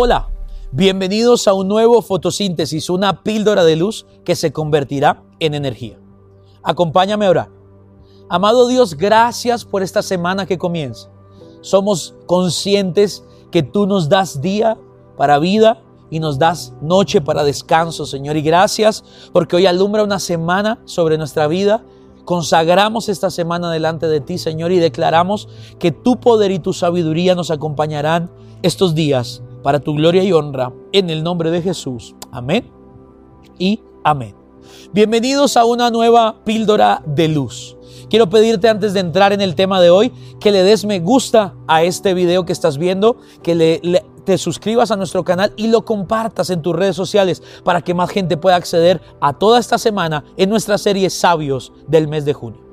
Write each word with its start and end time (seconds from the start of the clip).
Hola, 0.00 0.28
bienvenidos 0.70 1.48
a 1.48 1.54
un 1.54 1.66
nuevo 1.66 2.02
fotosíntesis, 2.02 2.88
una 2.88 3.24
píldora 3.24 3.64
de 3.64 3.74
luz 3.74 4.06
que 4.24 4.36
se 4.36 4.52
convertirá 4.52 5.24
en 5.40 5.54
energía. 5.54 5.98
Acompáñame 6.62 7.26
a 7.26 7.30
orar. 7.30 7.50
Amado 8.28 8.68
Dios, 8.68 8.94
gracias 8.94 9.64
por 9.64 9.82
esta 9.82 10.02
semana 10.02 10.46
que 10.46 10.56
comienza. 10.56 11.10
Somos 11.62 12.14
conscientes 12.26 13.24
que 13.50 13.64
tú 13.64 13.88
nos 13.88 14.08
das 14.08 14.40
día 14.40 14.78
para 15.16 15.40
vida 15.40 15.82
y 16.10 16.20
nos 16.20 16.38
das 16.38 16.74
noche 16.80 17.20
para 17.20 17.42
descanso, 17.42 18.06
Señor. 18.06 18.36
Y 18.36 18.42
gracias 18.42 19.02
porque 19.32 19.56
hoy 19.56 19.66
alumbra 19.66 20.04
una 20.04 20.20
semana 20.20 20.80
sobre 20.84 21.18
nuestra 21.18 21.48
vida. 21.48 21.84
Consagramos 22.24 23.08
esta 23.08 23.30
semana 23.30 23.72
delante 23.72 24.06
de 24.06 24.20
ti, 24.20 24.38
Señor, 24.38 24.70
y 24.70 24.78
declaramos 24.78 25.48
que 25.80 25.90
tu 25.90 26.20
poder 26.20 26.52
y 26.52 26.60
tu 26.60 26.72
sabiduría 26.72 27.34
nos 27.34 27.50
acompañarán 27.50 28.30
estos 28.62 28.94
días 28.94 29.42
para 29.68 29.80
tu 29.80 29.92
gloria 29.92 30.24
y 30.24 30.32
honra, 30.32 30.72
en 30.92 31.10
el 31.10 31.22
nombre 31.22 31.50
de 31.50 31.60
Jesús. 31.60 32.14
Amén 32.32 32.70
y 33.58 33.78
amén. 34.02 34.34
Bienvenidos 34.94 35.58
a 35.58 35.66
una 35.66 35.90
nueva 35.90 36.42
píldora 36.42 37.02
de 37.04 37.28
luz. 37.28 37.76
Quiero 38.08 38.30
pedirte 38.30 38.70
antes 38.70 38.94
de 38.94 39.00
entrar 39.00 39.34
en 39.34 39.42
el 39.42 39.54
tema 39.54 39.78
de 39.82 39.90
hoy 39.90 40.10
que 40.40 40.52
le 40.52 40.62
des 40.62 40.86
me 40.86 41.00
gusta 41.00 41.54
a 41.66 41.82
este 41.82 42.14
video 42.14 42.46
que 42.46 42.54
estás 42.54 42.78
viendo, 42.78 43.18
que 43.42 43.54
le, 43.54 44.02
te 44.24 44.38
suscribas 44.38 44.90
a 44.90 44.96
nuestro 44.96 45.22
canal 45.22 45.52
y 45.58 45.68
lo 45.68 45.84
compartas 45.84 46.48
en 46.48 46.62
tus 46.62 46.74
redes 46.74 46.96
sociales 46.96 47.42
para 47.62 47.82
que 47.82 47.92
más 47.92 48.08
gente 48.08 48.38
pueda 48.38 48.56
acceder 48.56 49.02
a 49.20 49.34
toda 49.34 49.58
esta 49.58 49.76
semana 49.76 50.24
en 50.38 50.48
nuestra 50.48 50.78
serie 50.78 51.10
Sabios 51.10 51.74
del 51.86 52.08
mes 52.08 52.24
de 52.24 52.32
junio. 52.32 52.67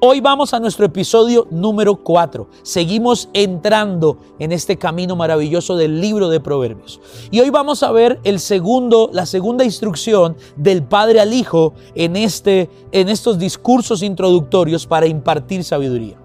Hoy 0.00 0.20
vamos 0.20 0.54
a 0.54 0.60
nuestro 0.60 0.86
episodio 0.86 1.46
número 1.50 1.96
4. 1.96 2.48
Seguimos 2.62 3.28
entrando 3.32 4.18
en 4.38 4.52
este 4.52 4.76
camino 4.76 5.16
maravilloso 5.16 5.76
del 5.76 6.00
libro 6.00 6.28
de 6.28 6.40
Proverbios. 6.40 7.00
Y 7.30 7.40
hoy 7.40 7.50
vamos 7.50 7.82
a 7.82 7.92
ver 7.92 8.20
el 8.24 8.40
segundo, 8.40 9.10
la 9.12 9.26
segunda 9.26 9.64
instrucción 9.64 10.36
del 10.56 10.82
padre 10.82 11.20
al 11.20 11.32
hijo 11.32 11.74
en, 11.94 12.16
este, 12.16 12.70
en 12.92 13.08
estos 13.08 13.38
discursos 13.38 14.02
introductorios 14.02 14.86
para 14.86 15.06
impartir 15.06 15.64
sabiduría. 15.64 16.16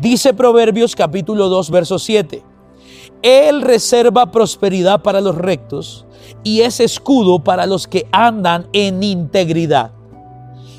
Dice 0.00 0.34
Proverbios 0.34 0.96
capítulo 0.96 1.48
2, 1.48 1.70
verso 1.70 1.98
7. 1.98 2.42
Él 3.22 3.62
reserva 3.62 4.30
prosperidad 4.30 5.02
para 5.02 5.20
los 5.20 5.36
rectos 5.36 6.06
y 6.42 6.62
es 6.62 6.80
escudo 6.80 7.40
para 7.40 7.66
los 7.66 7.86
que 7.86 8.06
andan 8.12 8.68
en 8.72 9.02
integridad. 9.02 9.92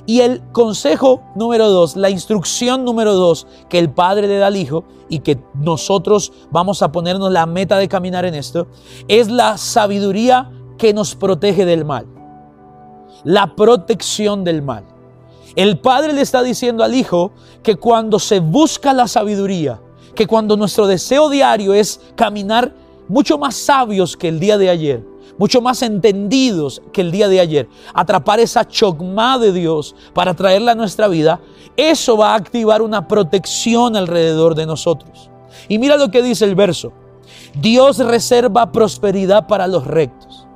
Y 0.06 0.22
el 0.22 0.42
consejo 0.52 1.22
número 1.36 1.70
dos, 1.70 1.96
la 1.96 2.10
instrucción 2.10 2.84
número 2.84 3.14
dos 3.14 3.48
que 3.70 3.80
el 3.80 3.92
padre 3.92 4.28
le 4.28 4.38
da 4.38 4.48
al 4.48 4.58
hijo 4.58 4.84
y 5.10 5.20
que 5.20 5.40
nosotros 5.54 6.32
vamos 6.50 6.82
a 6.82 6.92
ponernos 6.92 7.32
la 7.32 7.46
meta 7.46 7.78
de 7.78 7.88
caminar 7.88 8.26
en 8.26 8.36
esto, 8.36 8.68
es 9.08 9.30
la 9.30 9.58
sabiduría 9.58 10.52
que 10.78 10.94
nos 10.94 11.16
protege 11.16 11.66
del 11.66 11.86
mal. 11.86 12.08
La 13.24 13.56
protección 13.56 14.44
del 14.44 14.62
mal. 14.62 14.86
El 15.56 15.80
padre 15.80 16.14
le 16.14 16.22
está 16.22 16.42
diciendo 16.42 16.84
al 16.84 16.96
hijo 16.96 17.32
que 17.62 17.76
cuando 17.76 18.20
se 18.20 18.40
busca 18.40 18.94
la 18.94 19.08
sabiduría, 19.08 19.82
que 20.16 20.26
cuando 20.26 20.58
nuestro 20.58 20.88
deseo 20.88 21.30
diario 21.30 21.74
es 21.74 22.00
caminar 22.16 22.74
mucho 23.08 23.38
más 23.38 23.56
sabios 23.56 24.16
que 24.16 24.30
el 24.30 24.40
día 24.40 24.58
de 24.58 24.70
ayer, 24.70 25.11
mucho 25.38 25.62
más 25.62 25.82
entendidos 25.82 26.82
que 26.92 27.02
el 27.02 27.12
día 27.12 27.28
de 27.28 27.40
ayer, 27.40 27.70
atrapar 27.94 28.40
esa 28.40 28.68
chogma 28.68 29.38
de 29.38 29.52
Dios 29.52 29.96
para 30.14 30.34
traerla 30.34 30.74
a 30.74 30.76
nuestra 30.76 31.08
vida, 31.08 31.40
eso 31.78 32.18
va 32.18 32.34
a 32.34 32.36
activar 32.36 32.82
una 32.82 33.08
protección 33.08 33.96
alrededor 33.96 34.56
de 34.56 34.66
nosotros. 34.66 35.30
Y 35.68 35.80
mira 35.80 35.98
lo 35.98 36.12
que 36.12 36.22
dice 36.22 36.46
el 36.46 36.56
verso. 36.56 36.94
Dios 37.60 37.98
reserva 37.98 38.72
prosperidad 38.72 39.48
para 39.48 39.68
los 39.68 39.86
rectos 39.86 40.48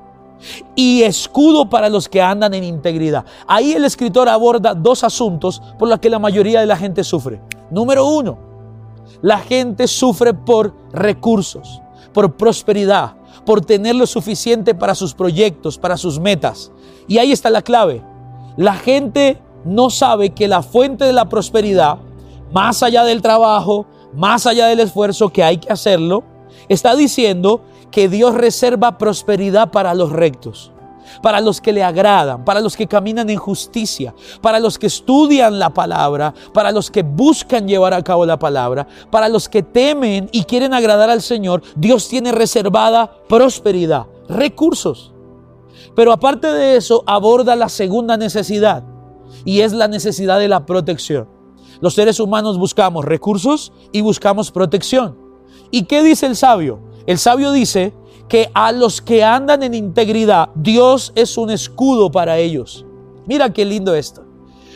y 0.76 1.04
escudo 1.04 1.70
para 1.70 1.90
los 1.90 2.08
que 2.08 2.22
andan 2.22 2.54
en 2.54 2.64
integridad. 2.64 3.26
Ahí 3.48 3.74
el 3.74 3.86
escritor 3.86 4.30
aborda 4.30 4.74
dos 4.74 5.04
asuntos 5.04 5.62
por 5.80 5.90
los 5.90 6.00
que 6.00 6.10
la 6.10 6.20
mayoría 6.20 6.60
de 6.60 6.66
la 6.66 6.78
gente 6.78 7.04
sufre. 7.04 7.42
Número 7.72 8.06
uno, 8.06 8.38
la 9.22 9.40
gente 9.40 9.88
sufre 9.88 10.34
por 10.34 10.76
recursos, 10.92 11.82
por 12.14 12.36
prosperidad, 12.36 13.16
por 13.46 13.62
tener 13.62 13.96
lo 13.96 14.06
suficiente 14.06 14.76
para 14.76 14.96
sus 14.96 15.14
proyectos, 15.14 15.78
para 15.78 15.98
sus 15.98 16.20
metas. 16.20 16.72
Y 17.08 17.18
ahí 17.18 17.32
está 17.32 17.50
la 17.50 17.62
clave. 17.62 18.04
La 18.58 18.76
gente 18.76 19.42
no 19.64 19.90
sabe 19.90 20.32
que 20.32 20.48
la 20.48 20.62
fuente 20.62 21.06
de 21.06 21.14
la 21.14 21.28
prosperidad, 21.28 21.98
más 22.54 22.84
allá 22.84 23.04
del 23.04 23.22
trabajo, 23.22 23.86
más 24.14 24.46
allá 24.46 24.68
del 24.68 24.80
esfuerzo 24.80 25.30
que 25.30 25.44
hay 25.44 25.58
que 25.58 25.72
hacerlo, 25.72 26.24
está 26.70 26.96
diciendo 26.96 27.62
que 27.92 28.08
Dios 28.10 28.36
reserva 28.36 28.98
prosperidad 28.98 29.72
para 29.72 29.94
los 29.94 30.12
rectos 30.12 30.72
para 31.22 31.42
los 31.42 31.62
que 31.62 31.74
le 31.74 31.84
agradan, 31.84 32.46
para 32.46 32.62
los 32.62 32.76
que 32.76 32.88
caminan 32.88 33.30
en 33.30 33.38
justicia, 33.38 34.14
para 34.42 34.60
los 34.60 34.78
que 34.78 34.88
estudian 34.88 35.60
la 35.60 35.74
palabra, 35.74 36.34
para 36.54 36.72
los 36.72 36.92
que 36.92 37.04
buscan 37.04 37.68
llevar 37.68 37.94
a 37.94 38.04
cabo 38.04 38.26
la 38.26 38.40
palabra, 38.40 38.88
para 39.12 39.30
los 39.30 39.50
que 39.50 39.64
temen 39.64 40.30
y 40.32 40.44
quieren 40.44 40.74
agradar 40.74 41.10
al 41.10 41.22
Señor, 41.22 41.62
Dios 41.76 42.08
tiene 42.08 42.32
reservada 42.32 43.12
prosperidad, 43.28 44.06
recursos. 44.28 45.14
Pero 45.96 46.12
aparte 46.12 46.48
de 46.48 46.76
eso, 46.76 47.04
aborda 47.06 47.56
la 47.56 47.70
segunda 47.70 48.18
necesidad 48.18 48.84
y 49.46 49.62
es 49.62 49.74
la 49.74 49.88
necesidad 49.88 50.40
de 50.40 50.48
la 50.48 50.66
protección. 50.66 51.28
Los 51.82 51.94
seres 51.94 52.20
humanos 52.20 52.58
buscamos 52.58 53.06
recursos 53.06 53.72
y 53.92 54.02
buscamos 54.02 54.52
protección. 54.52 55.18
¿Y 55.72 55.84
qué 55.84 56.04
dice 56.04 56.26
el 56.26 56.36
sabio? 56.36 56.80
El 57.06 57.18
sabio 57.18 57.52
dice 57.52 57.94
que 58.28 58.50
a 58.54 58.72
los 58.72 59.02
que 59.02 59.24
andan 59.24 59.64
en 59.64 59.74
integridad, 59.74 60.50
Dios 60.56 61.12
es 61.16 61.38
un 61.38 61.52
escudo 61.52 62.12
para 62.12 62.38
ellos. 62.38 62.86
Mira 63.26 63.54
qué 63.54 63.66
lindo 63.66 63.96
esto. 63.96 64.24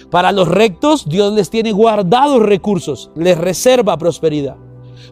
Para 0.09 0.31
los 0.31 0.47
rectos, 0.47 1.07
Dios 1.07 1.33
les 1.33 1.49
tiene 1.49 1.71
guardados 1.71 2.41
recursos, 2.41 3.11
les 3.15 3.38
reserva 3.38 3.97
prosperidad. 3.97 4.57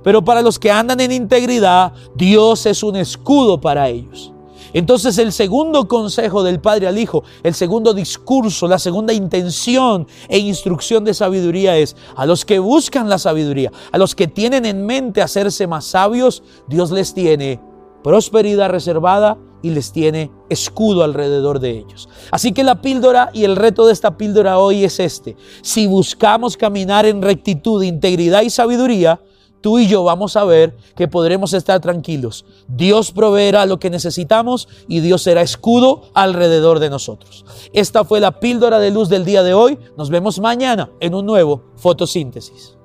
Pero 0.04 0.24
para 0.24 0.42
los 0.42 0.58
que 0.58 0.72
andan 0.72 1.00
en 1.00 1.12
integridad, 1.12 1.94
Dios 2.16 2.66
es 2.66 2.82
un 2.84 2.96
escudo 2.96 3.60
para 3.60 3.90
ellos. 3.90 4.32
Entonces 4.74 5.18
el 5.18 5.32
segundo 5.32 5.88
consejo 5.88 6.44
del 6.44 6.60
Padre 6.60 6.88
al 6.88 6.98
Hijo, 6.98 7.24
el 7.44 7.54
segundo 7.54 7.94
discurso, 7.94 8.68
la 8.68 8.80
segunda 8.80 9.14
intención 9.14 10.08
e 10.28 10.40
instrucción 10.40 11.04
de 11.04 11.14
sabiduría 11.14 11.78
es, 11.78 11.96
a 12.16 12.26
los 12.26 12.44
que 12.44 12.60
buscan 12.60 13.10
la 13.10 13.18
sabiduría, 13.18 13.72
a 13.92 13.98
los 13.98 14.14
que 14.14 14.28
tienen 14.28 14.66
en 14.66 14.86
mente 14.86 15.22
hacerse 15.22 15.68
más 15.68 15.86
sabios, 15.86 16.44
Dios 16.68 16.92
les 16.92 17.14
tiene 17.14 17.60
prosperidad 18.08 18.70
reservada 18.70 19.38
y 19.62 19.70
les 19.70 19.92
tiene 19.92 20.32
escudo 20.48 21.04
alrededor 21.04 21.60
de 21.60 21.72
ellos. 21.72 22.08
Así 22.32 22.54
que 22.54 22.64
la 22.64 22.82
píldora 22.82 23.32
y 23.34 23.44
el 23.44 23.58
reto 23.58 23.86
de 23.86 23.92
esta 23.92 24.16
píldora 24.16 24.60
hoy 24.60 24.86
es 24.86 25.02
este. 25.02 25.36
Si 25.62 25.88
buscamos 25.88 26.56
caminar 26.56 27.06
en 27.06 27.22
rectitud, 27.22 27.84
integridad 27.84 28.44
y 28.44 28.50
sabiduría, 28.50 29.20
tú 29.60 29.78
y 29.78 29.88
yo 29.88 30.06
vamos 30.06 30.38
a 30.38 30.46
ver 30.46 30.78
que 30.96 31.10
podremos 31.10 31.52
estar 31.52 31.82
tranquilos. 31.82 32.46
Dios 32.70 33.12
proveerá 33.12 33.66
lo 33.66 33.78
que 33.78 33.90
necesitamos 33.90 34.70
y 34.88 35.02
Dios 35.02 35.24
será 35.24 35.42
escudo 35.42 36.04
alrededor 36.14 36.80
de 36.80 36.90
nosotros. 36.90 37.44
Esta 37.74 38.06
fue 38.06 38.22
la 38.22 38.40
píldora 38.40 38.80
de 38.80 38.92
luz 38.92 39.10
del 39.10 39.26
día 39.26 39.44
de 39.44 39.54
hoy. 39.54 39.78
Nos 39.98 40.10
vemos 40.10 40.40
mañana 40.40 40.92
en 41.02 41.14
un 41.14 41.26
nuevo 41.26 41.74
fotosíntesis. 41.76 42.77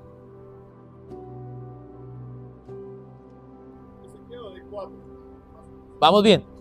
Vamos 6.02 6.24
bien. 6.24 6.51